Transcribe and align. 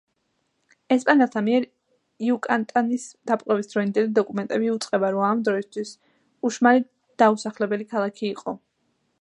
ესპანელთა 0.93 1.41
მიერ 1.49 1.67
იუკატანის 2.29 3.05
დაპყრობის 3.31 3.69
დროინდელი 3.75 4.11
დოკუმენტები 4.15 4.69
იუწყება, 4.71 5.13
რომ 5.17 5.29
ამ 5.29 5.45
დროისთვის 5.51 5.95
უშმალი 6.51 6.85
დაუსახლებელი 7.25 7.91
ქალაქი 7.97 8.31
იყო. 8.35 8.61